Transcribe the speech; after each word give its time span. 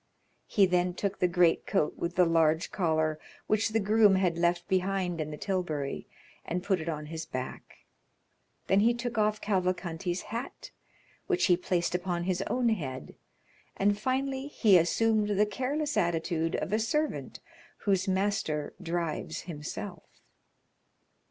He 0.47 0.65
then 0.65 0.95
took 0.95 1.19
the 1.19 1.27
greatcoat 1.27 1.95
with 1.95 2.15
the 2.15 2.25
large 2.25 2.71
collar, 2.71 3.19
which 3.45 3.69
the 3.69 3.79
groom 3.79 4.15
had 4.15 4.35
left 4.35 4.67
behind 4.67 5.21
in 5.21 5.29
the 5.29 5.37
tilbury, 5.37 6.07
and 6.43 6.63
put 6.63 6.81
it 6.81 6.89
on 6.89 7.05
his 7.13 7.27
back; 7.27 7.85
then 8.65 8.79
he 8.79 8.95
took 8.95 9.19
off 9.19 9.39
Cavalcanti's 9.39 10.23
hat, 10.33 10.71
which 11.27 11.45
he 11.45 11.55
placed 11.55 11.93
upon 11.93 12.23
his 12.23 12.41
own 12.47 12.69
head, 12.69 13.13
and 13.77 13.95
finally 13.95 14.47
he 14.47 14.75
assumed 14.75 15.29
the 15.39 15.45
careless 15.45 15.95
attitude 15.95 16.55
of 16.55 16.73
a 16.73 16.79
servant 16.79 17.39
whose 17.85 18.07
master 18.07 18.73
drives 18.81 19.41
himself. 19.41 20.23